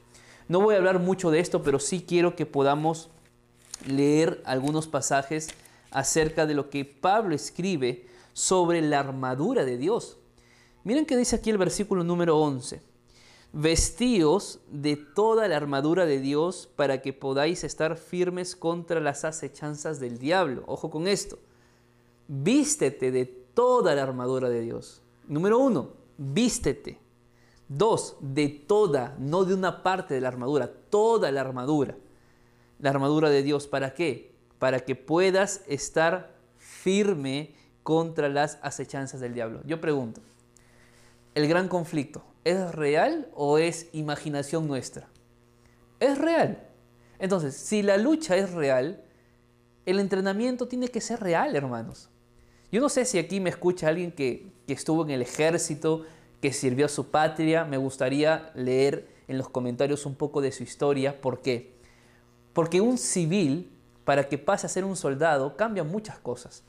[0.48, 3.10] No voy a hablar mucho de esto, pero sí quiero que podamos
[3.86, 5.48] leer algunos pasajes
[5.92, 10.18] acerca de lo que Pablo escribe sobre la armadura de Dios.
[10.84, 12.92] Miren que dice aquí el versículo número 11
[13.52, 20.00] vestíos de toda la armadura de Dios para que podáis estar firmes contra las acechanzas
[20.00, 20.64] del diablo.
[20.66, 21.38] Ojo con esto.
[22.28, 25.02] Vístete de toda la armadura de Dios.
[25.28, 26.98] Número uno, vístete.
[27.68, 31.96] Dos, de toda, no de una parte de la armadura, toda la armadura.
[32.78, 34.31] La armadura de Dios, ¿para qué?
[34.62, 39.60] Para que puedas estar firme contra las acechanzas del diablo.
[39.64, 40.20] Yo pregunto,
[41.34, 45.08] el gran conflicto, ¿es real o es imaginación nuestra?
[45.98, 46.62] Es real.
[47.18, 49.02] Entonces, si la lucha es real,
[49.84, 52.08] el entrenamiento tiene que ser real, hermanos.
[52.70, 56.06] Yo no sé si aquí me escucha alguien que, estuvo en el ejército,
[56.40, 57.64] que sirvió a su patria.
[57.64, 61.20] Me gustaría leer en los comentarios un poco de su historia.
[61.20, 61.74] ¿Por qué?
[62.52, 63.72] Porque un civil,
[64.04, 66.62] para que pase a ser un soldado, cambia muchas cosas.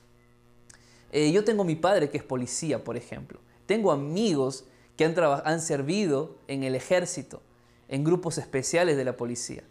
[1.11, 3.39] Eh, yo tengo mi padre que es policía, por ejemplo.
[3.65, 4.65] Tengo amigos
[4.97, 7.41] que han, han servido en el ejército,
[7.87, 9.63] en grupos especiales de la policía.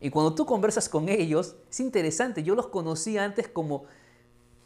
[0.00, 3.84] Y cuando tú conversas con ellos, es interesante, yo los conocí antes como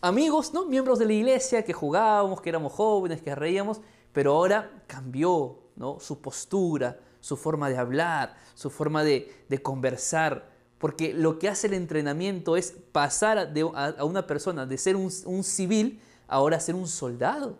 [0.00, 0.66] amigos, ¿no?
[0.66, 3.80] Miembros de la iglesia que jugábamos, que éramos jóvenes, que reíamos,
[4.12, 5.98] pero ahora cambió, ¿no?
[5.98, 9.28] Su postura, su forma de hablar, su forma de,
[9.62, 10.52] conversar,
[10.84, 15.42] porque lo que hace el entrenamiento es pasar a, una persona de ser un, un
[15.42, 17.56] civil ahora a ser un soldado.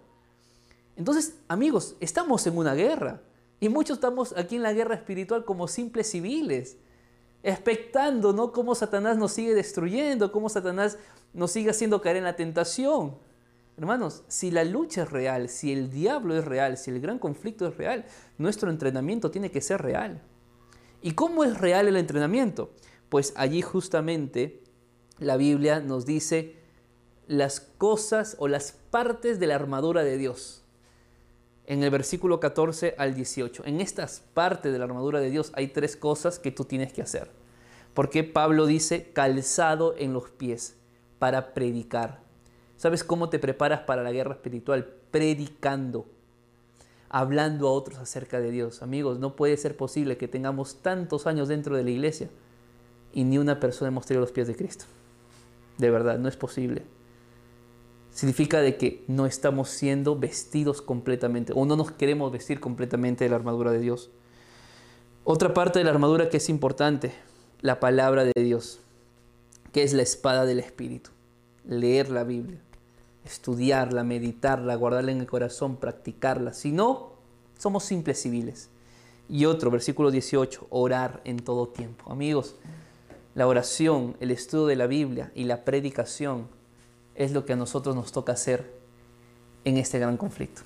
[0.95, 3.23] Entonces, amigos, estamos en una guerra
[3.61, 6.77] y muchos estamos aquí en la guerra espiritual como simples civiles,
[7.43, 8.53] expectando ¿no?
[8.53, 10.99] cómo Satanás nos sigue destruyendo, cómo Satanás
[11.33, 13.17] nos sigue haciendo caer en la tentación.
[13.79, 17.67] Hermanos, si la lucha es real, si el diablo es real, si el gran conflicto
[17.69, 18.05] es real,
[18.37, 20.21] nuestro entrenamiento tiene que ser real.
[21.01, 22.71] ¿Y cómo es real el entrenamiento?
[23.15, 24.61] Pues allí justamente
[25.21, 26.57] la Biblia nos dice
[27.29, 30.65] las cosas o las partes de la armadura de Dios
[31.67, 33.67] en el versículo 14 al 18.
[33.67, 37.03] En estas partes de la armadura de Dios hay tres cosas que tú tienes que
[37.03, 37.31] hacer.
[37.95, 40.77] Porque Pablo dice calzado en los pies
[41.21, 42.21] para predicar.
[42.77, 44.93] ¿Sabes cómo te preparas para la guerra espiritual?
[45.13, 46.07] Predicando,
[47.11, 48.83] hablando a otros acerca de Dios.
[48.83, 52.29] Amigos, no puede ser posible que tengamos tantos años dentro de la iglesia
[53.15, 54.85] y ni una persona hemos tenido los pies de Cristo.
[55.79, 56.83] De verdad, no es posible
[58.15, 63.31] significa de que no estamos siendo vestidos completamente o no nos queremos vestir completamente de
[63.31, 64.11] la armadura de Dios.
[65.25, 67.13] Otra parte de la armadura que es importante,
[67.61, 68.79] la palabra de Dios,
[69.73, 71.11] que es la espada del Espíritu.
[71.67, 72.61] leer la Biblia,
[73.25, 76.53] estudiarla, meditarla, guardarla en el corazón, practicarla.
[76.53, 77.15] Si no,
[77.59, 78.69] somos simples civiles.
[79.31, 82.13] Y otro, versículo 18, orar en todo tiempo.
[82.13, 82.57] Amigos,
[83.35, 86.49] la oración, el estudio de la Biblia y la predicación
[87.15, 88.73] es lo que a nosotros nos toca hacer
[89.65, 90.63] en este gran conflicto.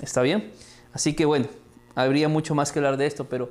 [0.00, 0.52] ¿Está bien?
[0.92, 1.46] Así que bueno,
[1.94, 3.50] habría mucho más que hablar de esto, pero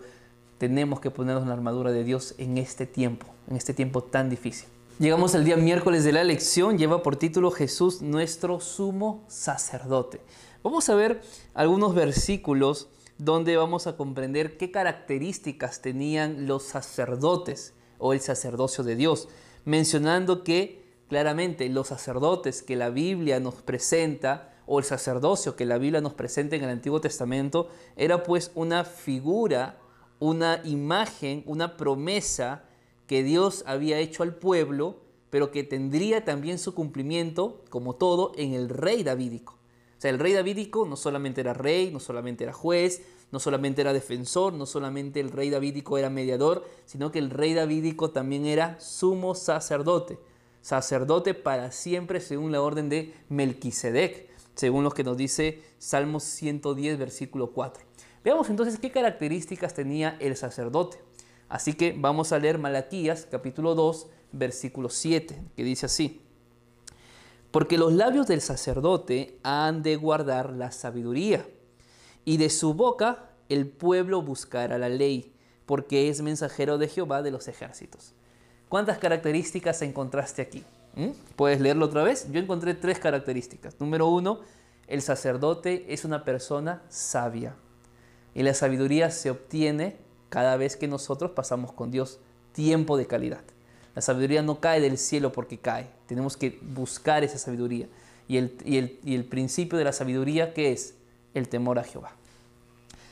[0.58, 4.68] tenemos que ponernos la armadura de Dios en este tiempo, en este tiempo tan difícil.
[5.00, 10.22] Llegamos al día miércoles de la lección, lleva por título Jesús nuestro sumo sacerdote.
[10.64, 11.22] Vamos a ver
[11.56, 18.96] algunos versículos donde vamos a comprender qué características tenían los sacerdotes o el sacerdocio de
[18.96, 19.30] Dios,
[19.64, 25.78] mencionando que claramente los sacerdotes que la Biblia nos presenta o el sacerdocio que la
[25.78, 29.78] Biblia nos presenta en el Antiguo Testamento era pues una figura,
[30.20, 32.64] una imagen, una promesa
[33.08, 38.54] que Dios había hecho al pueblo, pero que tendría también su cumplimiento, como todo, en
[38.54, 39.54] el rey davídico.
[39.54, 43.82] O sea, el rey davídico no solamente era rey, no solamente era juez, no solamente
[43.82, 48.46] era defensor, no solamente el rey davídico era mediador, sino que el rey davídico también
[48.46, 50.20] era sumo sacerdote.
[50.62, 57.00] Sacerdote para siempre según la orden de Melquisedec, según lo que nos dice Salmos 110,
[57.00, 57.84] versículo 4.
[58.24, 61.02] Veamos entonces qué características tenía el sacerdote.
[61.50, 66.22] Así que vamos a leer Malaquías capítulo 2, versículo 7, que dice así.
[67.50, 71.46] Porque los labios del sacerdote han de guardar la sabiduría,
[72.26, 75.34] y de su boca el pueblo buscará la ley,
[75.66, 78.14] porque es mensajero de Jehová de los ejércitos.
[78.70, 80.64] ¿Cuántas características encontraste aquí?
[80.96, 81.10] ¿Mm?
[81.36, 82.32] ¿Puedes leerlo otra vez?
[82.32, 83.80] Yo encontré tres características.
[83.80, 84.40] Número uno,
[84.88, 87.56] el sacerdote es una persona sabia.
[88.34, 89.98] Y la sabiduría se obtiene
[90.30, 92.20] cada vez que nosotros pasamos con Dios
[92.54, 93.44] tiempo de calidad.
[93.96, 95.90] La sabiduría no cae del cielo porque cae.
[96.08, 97.88] Tenemos que buscar esa sabiduría.
[98.28, 100.96] Y el, y el, principio de la sabiduría, ¿qué es?
[101.34, 102.12] El temor a Jehová.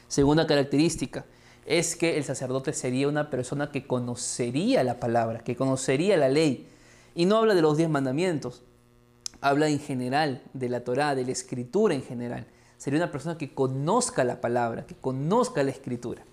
[0.08, 1.26] Segunda característica
[1.66, 6.68] es que el sacerdote sería una persona que conocería la palabra, que conocería la ley.
[7.14, 8.64] Y no habla de los diez mandamientos,
[9.40, 12.48] habla en general de la Torá, de la escritura en general.
[12.78, 16.24] Sería una persona que conozca la palabra, que conozca la escritura.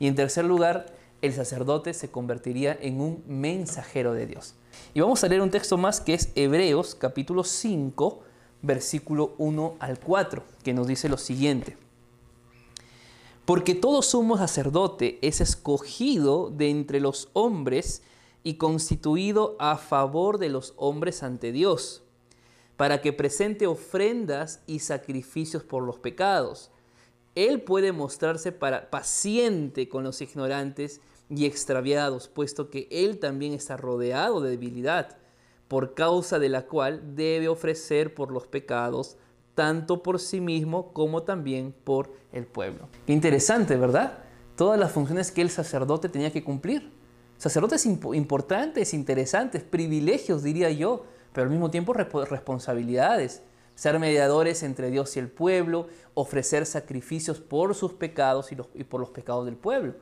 [0.00, 0.86] Y en tercer lugar,
[1.22, 4.54] el sacerdote se convertiría en un mensajero de Dios.
[4.94, 8.22] Y vamos a leer un texto más que es Hebreos capítulo 5,
[8.62, 11.76] versículo 1 al 4, que nos dice lo siguiente.
[13.44, 18.02] Porque todo sumo sacerdote es escogido de entre los hombres
[18.44, 22.02] y constituido a favor de los hombres ante Dios,
[22.76, 26.70] para que presente ofrendas y sacrificios por los pecados
[27.34, 33.76] él puede mostrarse para, paciente con los ignorantes y extraviados, puesto que Él también está
[33.76, 35.16] rodeado de debilidad,
[35.72, 39.16] por causa de la cual debe ofrecer por los pecados,
[39.54, 42.90] tanto por sí mismo como también por el pueblo.
[43.06, 44.18] interesante, ¿verdad?
[44.54, 46.92] Todas las funciones que el sacerdote tenía que cumplir.
[47.38, 53.40] Sacerdotes importantes, interesantes, privilegios, diría yo, pero al mismo tiempo responsabilidades
[53.74, 59.08] ser mediadores entre Dios y el pueblo, ofrecer sacrificios por sus pecados y, por los
[59.08, 59.94] pecados del pueblo.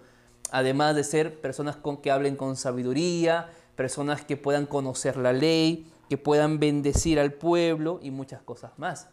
[0.51, 3.51] Además de ser personas con, que hablen con sabiduría,
[3.81, 9.09] personas que puedan conocer la ley, que puedan bendecir al pueblo y muchas cosas más.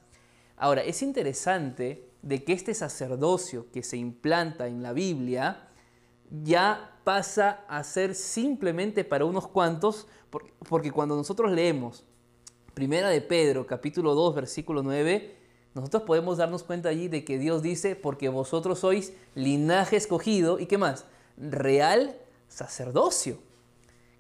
[0.58, 5.70] Ahora, es interesante de que este sacerdocio que se implanta en la Biblia
[6.44, 10.06] ya pasa a ser simplemente para unos cuantos,
[10.68, 12.04] porque cuando nosotros leemos
[12.74, 15.34] Primera de Pedro, capítulo 2, versículo 9,
[15.76, 20.66] nosotros podemos darnos cuenta allí de que Dios dice, porque vosotros sois linaje escogido y
[20.66, 21.06] qué más,
[21.38, 22.18] real
[22.50, 23.47] sacerdocio.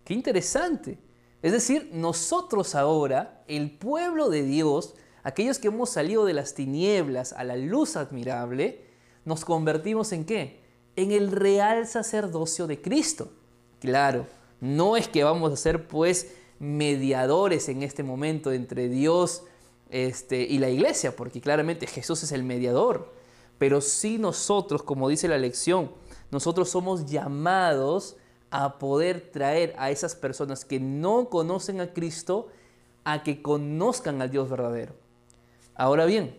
[0.07, 0.97] Qué interesante.
[1.41, 7.33] Es decir, nosotros ahora, el pueblo de Dios, aquellos que hemos salido de las tinieblas
[7.33, 8.85] a la luz admirable,
[9.25, 10.61] nos convertimos en qué?
[10.95, 13.33] En el real sacerdocio de Cristo.
[13.81, 14.25] Claro,
[14.61, 19.43] no es que vamos a ser pues mediadores en este momento entre Dios
[19.89, 23.13] este, y la iglesia, porque claramente Jesús es el mediador.
[23.57, 25.91] Pero sí nosotros, como dice la lección,
[26.31, 28.15] nosotros somos llamados
[28.51, 32.47] a poder traer a esas personas que no conocen a Cristo
[33.03, 34.93] a que conozcan al Dios verdadero.
[35.75, 36.37] Ahora bien,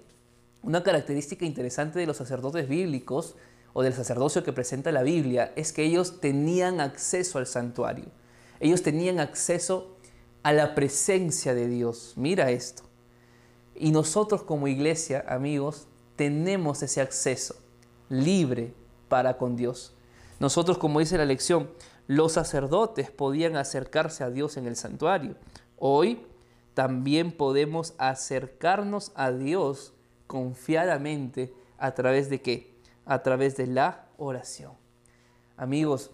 [0.62, 3.36] una característica interesante de los sacerdotes bíblicos
[3.72, 8.06] o del sacerdocio que presenta la Biblia es que ellos tenían acceso al santuario.
[8.60, 9.96] Ellos tenían acceso
[10.42, 12.14] a la presencia de Dios.
[12.16, 12.82] Mira esto.
[13.74, 17.54] Y nosotros como iglesia, amigos, tenemos ese acceso
[18.08, 18.74] libre
[19.08, 19.94] para con Dios.
[20.40, 21.70] Nosotros, como dice la lección,
[22.08, 25.36] los sacerdotes podían acercarse a Dios en el santuario.
[25.76, 26.26] Hoy
[26.74, 29.92] también podemos acercarnos a Dios
[30.26, 32.74] confiadamente a través de qué?
[33.04, 34.72] A través de la oración.
[35.56, 36.10] Amigos,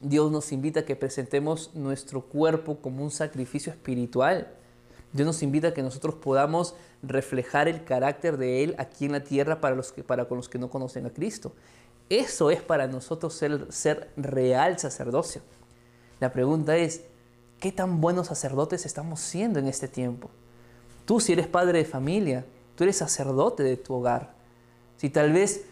[0.00, 4.48] Dios nos invita a que presentemos nuestro cuerpo como un sacrificio espiritual.
[5.12, 9.22] Dios nos invita a que nosotros podamos reflejar el carácter de Él aquí en la
[9.22, 11.52] tierra para, los que, para con los que no conocen a Cristo.
[12.08, 15.42] Eso es para nosotros ser, ser real sacerdocio.
[16.20, 17.02] La pregunta es,
[17.60, 20.30] ¿qué tan buenos sacerdotes estamos siendo en este tiempo?
[21.06, 22.44] Tú si eres padre de familia,
[22.76, 24.34] tú eres sacerdote de tu hogar.
[24.96, 25.64] Si tal vez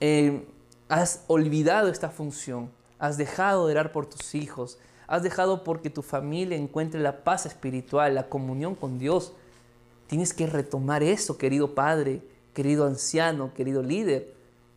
[0.00, 0.46] eh,
[0.88, 6.02] has olvidado esta función, has dejado de orar por tus hijos, has dejado porque tu
[6.02, 9.32] familia encuentre la paz espiritual, la comunión con Dios,
[10.06, 14.33] tienes que retomar eso, querido padre, querido anciano, querido líder,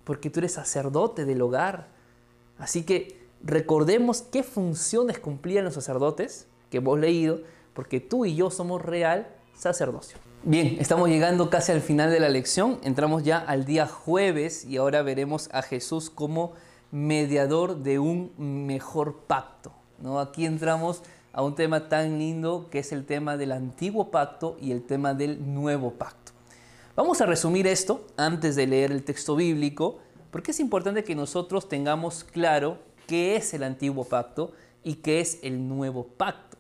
[0.07, 1.89] porque tú eres sacerdote del hogar.
[2.57, 7.41] Así que recordemos qué funciones cumplían los sacerdotes que hemos leído,
[7.73, 10.17] porque tú y yo somos real sacerdocio.
[10.43, 14.77] Bien, estamos llegando casi al final de la lección, entramos ya al día jueves y
[14.77, 16.53] ahora veremos a Jesús como
[16.89, 19.73] mediador de un mejor pacto.
[19.99, 20.21] ¿no?
[20.21, 24.71] Aquí entramos a un tema tan lindo que es el tema del antiguo pacto y
[24.71, 26.31] el tema del nuevo pacto.
[26.97, 29.99] Vamos a resumir esto antes de leer el texto bíblico,
[30.31, 34.51] porque es importante que nosotros tengamos claro qué es el antiguo pacto
[34.83, 36.57] y qué es el nuevo pacto.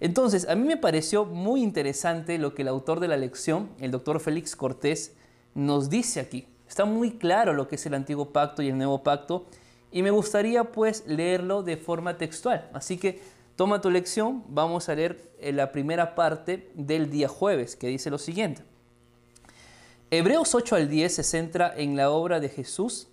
[0.00, 3.92] Entonces, a mí me pareció muy interesante lo que el autor de la lección, el
[3.92, 5.12] doctor Félix Cortés,
[5.54, 6.48] nos dice aquí.
[6.68, 9.46] Está muy claro lo que es el antiguo pacto y el nuevo pacto
[9.92, 12.68] y me gustaría pues leerlo de forma textual.
[12.72, 13.20] Así que
[13.54, 18.10] toma tu lección, vamos a leer eh, la primera parte del día jueves que dice
[18.10, 18.71] lo siguiente.
[20.14, 23.08] Hebreos 8 al 10 se centra en la obra de Jesús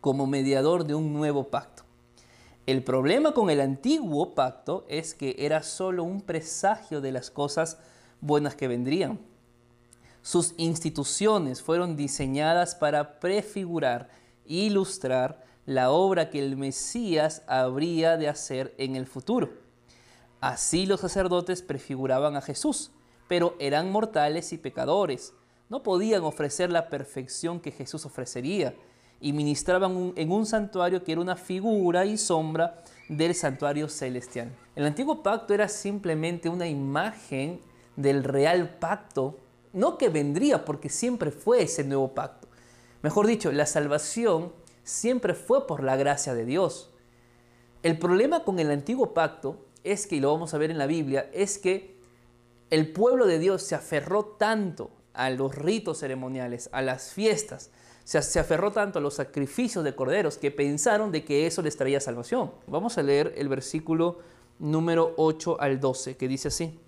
[0.00, 1.82] como mediador de un nuevo pacto.
[2.66, 7.78] El problema con el antiguo pacto es que era solo un presagio de las cosas
[8.20, 9.18] buenas que vendrían.
[10.22, 14.08] Sus instituciones fueron diseñadas para prefigurar
[14.46, 19.50] ilustrar la obra que el Mesías habría de hacer en el futuro.
[20.40, 22.92] Así los sacerdotes prefiguraban a Jesús,
[23.26, 25.34] pero eran mortales y pecadores.
[25.70, 28.74] No podían ofrecer la perfección que Jesús ofrecería
[29.20, 34.50] y ministraban en un santuario que era una figura y sombra del santuario celestial.
[34.74, 37.60] El antiguo pacto era simplemente una imagen
[37.94, 39.38] del real pacto,
[39.72, 42.48] no que vendría, porque siempre fue ese nuevo pacto.
[43.02, 44.52] Mejor dicho, la salvación
[44.82, 46.90] siempre fue por la gracia de Dios.
[47.84, 50.86] El problema con el antiguo pacto es que, y lo vamos a ver en la
[50.86, 51.96] Biblia, es que
[52.70, 57.70] el pueblo de Dios se aferró tanto a los ritos ceremoniales, a las fiestas,
[58.04, 62.00] se, aferró tanto a los sacrificios de corderos que pensaron de que eso les traía
[62.00, 62.50] salvación.
[62.66, 64.18] Vamos a leer el versículo
[64.58, 66.78] número 8 al 12, que dice así.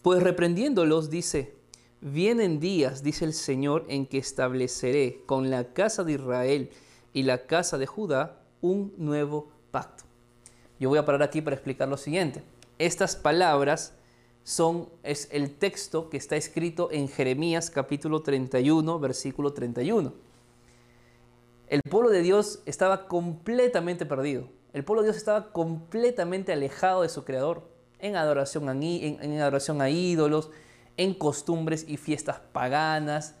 [0.00, 1.54] Pues reprendiéndolos dice,
[2.00, 6.70] vienen días, dice el Señor, en que estableceré con la casa de Israel
[7.12, 10.04] y la casa de Judá un nuevo pacto.
[10.80, 12.42] Yo voy a parar aquí para explicar lo siguiente.
[12.78, 13.94] Estas palabras
[14.48, 20.14] son, es el texto que está escrito en Jeremías capítulo 31, versículo 31.
[21.66, 24.48] El pueblo de Dios estaba completamente perdido.
[24.72, 29.82] El pueblo de Dios estaba completamente alejado de su Creador en adoración a, en adoración
[29.82, 30.50] a ídolos,
[30.96, 33.34] en costumbres y fiestas paganas.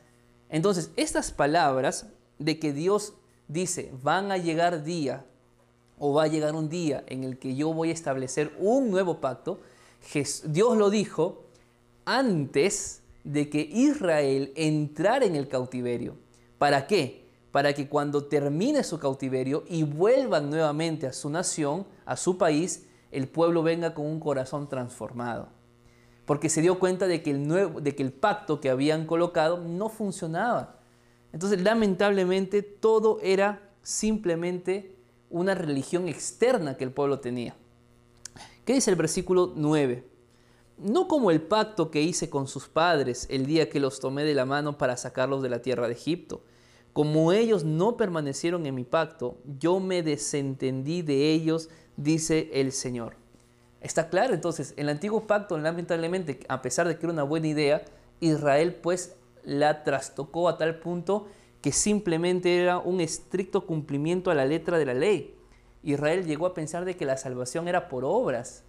[0.50, 3.14] Entonces, estas palabras de que Dios
[3.48, 5.24] dice, van a llegar día
[5.98, 9.22] o va a llegar un día en el que yo voy a establecer un nuevo
[9.22, 9.58] pacto,
[10.44, 11.44] Dios lo dijo
[12.04, 16.16] antes de que Israel entrara en el cautiverio.
[16.56, 17.26] ¿Para qué?
[17.52, 22.86] Para que cuando termine su cautiverio y vuelvan nuevamente a su nación, a su país,
[23.10, 25.48] el pueblo venga con un corazón transformado.
[26.24, 29.88] Porque se dio cuenta de que el, de que el pacto que habían colocado no
[29.88, 30.76] funcionaba.
[31.32, 34.94] Entonces, lamentablemente, todo era simplemente
[35.30, 37.54] una religión externa que el pueblo tenía.
[38.68, 40.04] ¿Qué dice el versículo 9?
[40.76, 44.34] No como el pacto que hice con sus padres el día que los tomé de
[44.34, 46.42] la mano para sacarlos de la tierra de Egipto.
[46.92, 53.14] Como ellos no permanecieron en mi pacto, yo me desentendí de ellos, dice el Señor.
[53.80, 57.86] Está claro entonces, el antiguo pacto lamentablemente, a pesar de que era una buena idea,
[58.20, 61.28] Israel pues la trastocó a tal punto
[61.62, 65.37] que simplemente era un estricto cumplimiento a la letra de la ley.
[65.82, 68.64] Israel llegó a pensar de que la salvación era por obras,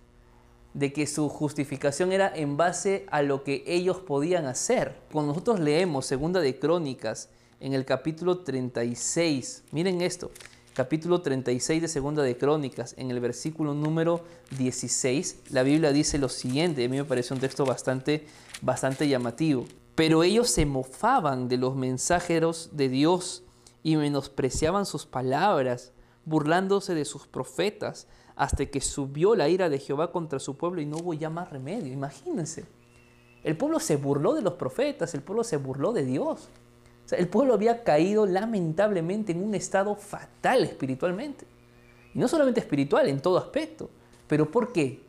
[0.74, 4.96] de que su justificación era en base a lo que ellos podían hacer.
[5.12, 7.30] Cuando nosotros leemos Segunda de Crónicas
[7.60, 10.32] en el capítulo 36, miren esto,
[10.74, 14.22] capítulo 36 de Segunda de Crónicas, en el versículo número
[14.58, 18.28] 16, la Biblia dice lo siguiente, a mí me parece un texto bastante,
[18.62, 19.66] bastante llamativo.
[19.96, 23.44] Pero ellos se mofaban de los mensajeros de Dios
[23.84, 25.92] y menospreciaban sus palabras,
[26.30, 30.86] burlándose de sus profetas, hasta que subió la ira de Jehová contra su pueblo y
[30.86, 31.92] no hubo ya más remedio.
[31.92, 32.66] Imagínense.
[33.44, 36.50] El pueblo se burló de los profetas, el pueblo se burló de Dios
[37.18, 41.46] el pueblo había caído lamentablemente en un estado fatal espiritualmente.
[42.14, 43.90] Y no solamente espiritual, en todo aspecto.
[44.28, 45.02] ¿Pero por qué?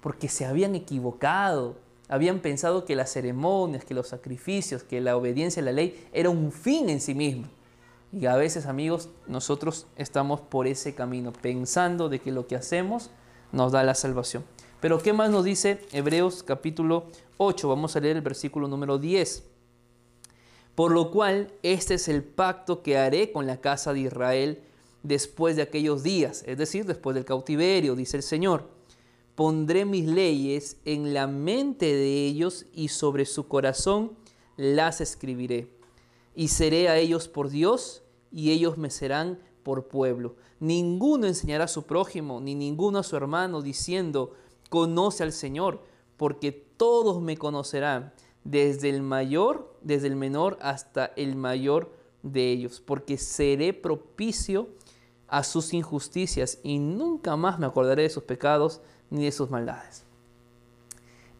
[0.00, 1.76] Porque se habían equivocado,
[2.08, 6.30] habían pensado que las ceremonias, que los sacrificios, que la obediencia a la ley era
[6.30, 7.48] un fin en sí mismo.
[8.12, 13.10] Y a veces, amigos, nosotros estamos por ese camino, pensando de que lo que hacemos
[13.52, 14.44] nos da la salvación.
[14.80, 17.06] Pero ¿qué más nos dice Hebreos capítulo
[17.36, 17.68] 8?
[17.68, 19.44] Vamos a leer el versículo número 10.
[20.74, 24.62] Por lo cual, este es el pacto que haré con la casa de Israel
[25.02, 28.68] después de aquellos días, es decir, después del cautiverio, dice el Señor.
[29.34, 34.12] Pondré mis leyes en la mente de ellos y sobre su corazón
[34.56, 35.77] las escribiré.
[36.38, 40.36] Y seré a ellos por Dios y ellos me serán por pueblo.
[40.60, 44.34] Ninguno enseñará a su prójimo, ni ninguno a su hermano, diciendo,
[44.70, 45.82] conoce al Señor,
[46.16, 48.12] porque todos me conocerán
[48.44, 54.68] desde el mayor, desde el menor hasta el mayor de ellos, porque seré propicio
[55.26, 58.80] a sus injusticias y nunca más me acordaré de sus pecados
[59.10, 60.04] ni de sus maldades.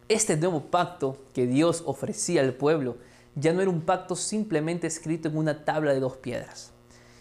[0.08, 2.96] Este nuevo pacto que Dios ofrecía al pueblo
[3.38, 6.72] ya no era un pacto simplemente escrito en una tabla de dos piedras.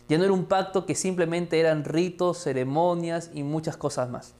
[0.09, 4.33] Ya no era un pacto que simplemente eran ritos, ceremonias y muchas cosas más.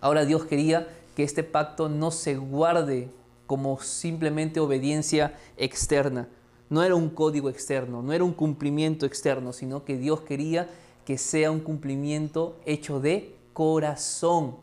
[0.00, 3.08] Ahora Dios quería que este pacto no se guarde
[3.46, 6.28] como simplemente obediencia externa.
[6.68, 10.68] No era un código externo, no era un cumplimiento externo, sino que Dios quería
[11.04, 14.56] que sea un cumplimiento hecho de corazón.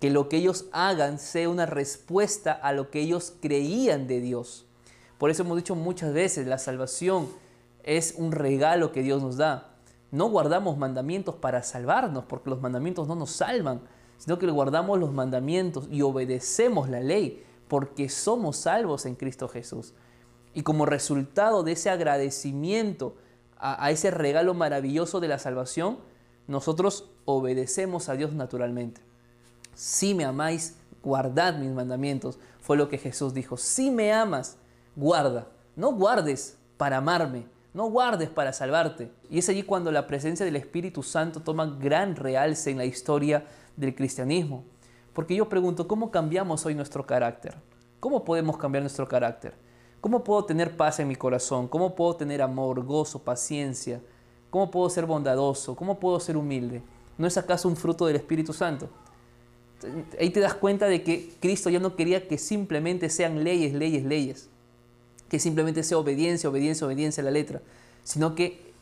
[0.00, 4.66] Que lo que ellos hagan sea una respuesta a lo que ellos creían de Dios.
[5.22, 7.28] Por eso hemos dicho muchas veces, la salvación
[7.84, 9.76] es un regalo que Dios nos da.
[10.10, 13.82] No guardamos mandamientos para salvarnos, porque los mandamientos no nos salvan,
[14.18, 19.94] sino que guardamos los mandamientos y obedecemos la ley porque somos salvos en Cristo Jesús.
[20.54, 23.14] Y como resultado de ese agradecimiento
[23.58, 25.98] a, ese regalo maravilloso de la salvación,
[26.48, 29.00] nosotros obedecemos a Dios naturalmente.
[29.72, 33.56] Si me amáis, guardad mis mandamientos, fue lo que Jesús dijo.
[33.56, 34.58] Si me amas,
[34.96, 35.46] guarda.
[35.76, 39.10] No guardes para amarme, no guardes para salvarte.
[39.30, 43.44] Y es allí cuando la presencia del Espíritu Santo toma gran realce en la historia
[43.76, 44.64] del cristianismo.
[45.12, 47.54] Porque yo pregunto, ¿cómo cambiamos hoy nuestro carácter?
[48.00, 49.54] ¿Cómo podemos cambiar nuestro carácter?
[50.00, 51.68] ¿Cómo puedo tener paz en mi corazón?
[51.68, 54.00] ¿Cómo puedo tener amor, gozo, paciencia?
[54.50, 55.76] ¿Cómo puedo ser bondadoso?
[55.76, 56.82] ¿Cómo puedo ser humilde?
[57.16, 58.88] ¿No es acaso un fruto del Espíritu Santo?
[60.18, 64.04] Ahí te das cuenta de que Cristo ya no quería que simplemente sean leyes, leyes,
[64.04, 64.50] leyes.
[65.32, 67.62] Que simplemente sea obediencia, obediencia, obediencia a la letra.
[68.04, 68.72] Sino que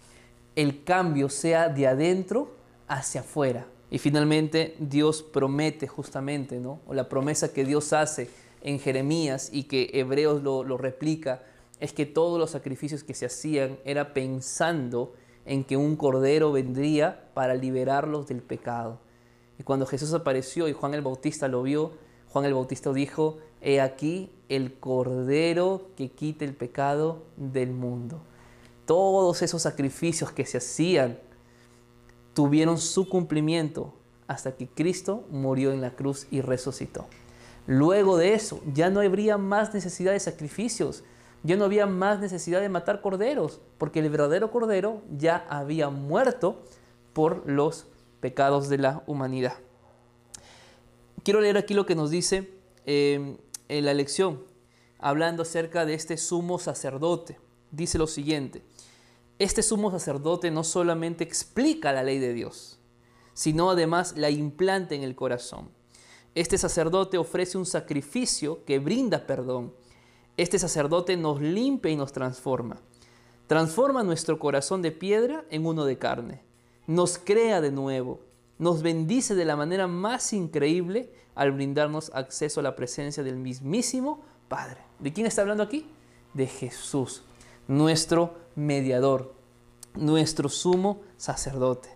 [0.57, 2.51] el cambio sea de adentro
[2.89, 3.67] hacia afuera.
[3.89, 6.81] Y finalmente Dios promete justamente, ¿no?
[6.89, 8.29] O la promesa que Dios hace
[8.63, 11.43] en Jeremías y que Hebreos lo, lo replica,
[11.79, 15.15] es que todos los sacrificios que se hacían era pensando
[15.47, 18.99] en que un cordero vendría para liberarlos del pecado.
[19.57, 21.93] Y cuando Jesús apareció y Juan el Bautista lo vio,
[22.29, 28.21] Juan el Bautista dijo, he aquí el cordero que quita el pecado del mundo.
[28.87, 31.19] Todos esos sacrificios que se hacían
[32.35, 33.95] tuvieron su cumplimiento
[34.27, 37.07] hasta que Cristo murió en la cruz y resucitó.
[37.67, 41.05] Luego de eso, ya no habría más necesidad de sacrificios,
[41.43, 46.63] ya no había más necesidad de matar corderos, porque el verdadero cordero ya había muerto
[47.13, 47.87] por los
[48.21, 49.55] pecados de la humanidad.
[51.23, 52.51] Quiero leer aquí lo que nos dice
[52.87, 53.37] eh,
[53.79, 54.45] en la lección,
[54.99, 57.39] hablando acerca de este sumo sacerdote.
[57.71, 58.65] Dice lo siguiente,
[59.39, 62.79] este sumo sacerdote no solamente explica la ley de Dios,
[63.33, 65.71] sino además la implanta en el corazón.
[66.35, 69.75] Este sacerdote ofrece un sacrificio que brinda perdón.
[70.37, 72.81] Este sacerdote nos limpia y nos transforma.
[73.47, 76.43] Transforma nuestro corazón de piedra en uno de carne.
[76.87, 78.21] Nos crea de nuevo.
[78.61, 84.21] Nos bendice de la manera más increíble al brindarnos acceso a la presencia del mismísimo
[84.49, 84.83] Padre.
[84.99, 85.87] ¿De quién está hablando aquí?
[86.35, 87.23] De Jesús,
[87.69, 89.33] nuestro mediador,
[89.95, 91.89] nuestro sumo sacerdote.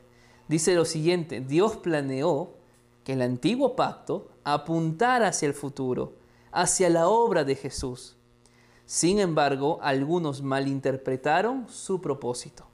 [0.49, 2.55] Dice lo siguiente, Dios planeó
[3.05, 6.15] que el antiguo pacto apuntara hacia el futuro,
[6.51, 8.17] hacia la obra de Jesús.
[8.87, 12.67] Sin embargo, algunos malinterpretaron su propósito.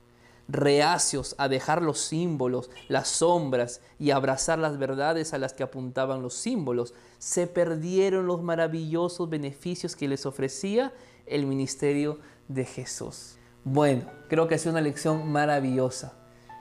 [0.51, 6.23] Reacios a dejar los símbolos, las sombras y abrazar las verdades a las que apuntaban
[6.23, 10.93] los símbolos, se perdieron los maravillosos beneficios que les ofrecía
[11.27, 13.37] el ministerio de Jesús.
[13.65, 16.15] Bueno, creo que ha sido una lección maravillosa.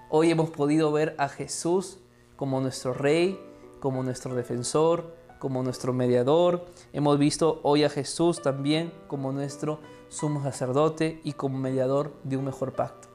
[0.09, 1.97] Hoy hemos podido ver a Jesús
[2.35, 3.39] como nuestro rey,
[3.79, 6.65] como nuestro defensor, como nuestro mediador.
[6.93, 9.79] Hemos visto hoy a Jesús también como nuestro
[10.09, 13.08] sumo sacerdote y como mediador de un mejor pacto.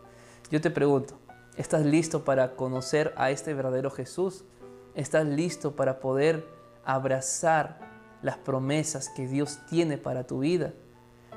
[0.50, 1.14] Yo te pregunto,
[1.56, 4.44] ¿estás listo para conocer a este verdadero Jesús?
[4.94, 6.46] ¿Estás listo para poder
[6.84, 7.78] abrazar
[8.22, 10.74] las promesas que Dios tiene para tu vida?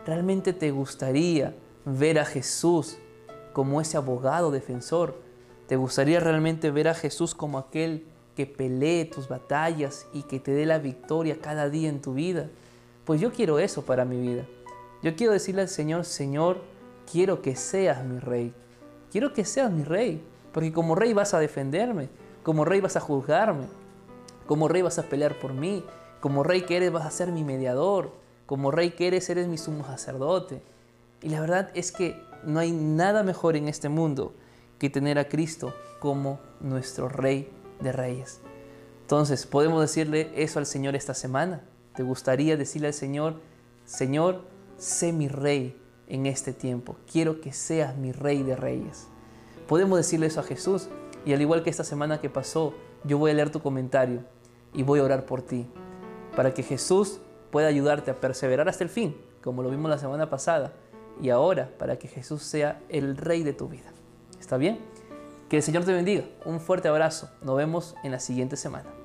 [0.05, 1.55] ¿Realmente te gustaría
[1.85, 2.97] ver a Jesús
[3.53, 5.15] como ese abogado defensor?
[5.67, 8.05] ¿Te gustaría realmente ver a Jesús como aquel
[8.35, 12.49] que pelee tus batallas y que te dé la victoria cada día en tu vida?
[13.05, 14.45] Pues yo quiero eso para mi vida.
[15.01, 16.61] Yo quiero decirle al Señor, Señor,
[17.09, 18.53] quiero que seas mi rey.
[19.11, 22.09] Quiero que seas mi rey, porque como rey vas a defenderme,
[22.43, 23.67] como rey vas a juzgarme,
[24.45, 25.83] como rey vas a pelear por mí,
[26.19, 28.11] como rey que eres vas a ser mi mediador,
[28.45, 30.61] como rey que eres eres mi sumo sacerdote.
[31.21, 34.33] Y la verdad es que no hay nada mejor en este mundo
[34.79, 38.39] que tener a Cristo como nuestro rey de reyes.
[39.01, 41.61] Entonces, podemos decirle eso al Señor esta semana.
[41.95, 43.39] ¿Te gustaría decirle al Señor,
[43.85, 44.43] Señor,
[44.77, 46.95] sé mi rey en este tiempo?
[47.11, 49.07] Quiero que seas mi rey de reyes.
[49.67, 50.89] Podemos decirle eso a Jesús.
[51.25, 54.23] Y al igual que esta semana que pasó, yo voy a leer tu comentario
[54.73, 55.67] y voy a orar por ti,
[56.35, 57.19] para que Jesús
[57.51, 60.73] pueda ayudarte a perseverar hasta el fin, como lo vimos la semana pasada,
[61.21, 63.91] y ahora para que Jesús sea el rey de tu vida.
[64.39, 64.79] ¿Está bien?
[65.49, 66.25] Que el Señor te bendiga.
[66.45, 67.29] Un fuerte abrazo.
[67.41, 68.96] Nos vemos en la siguiente semana.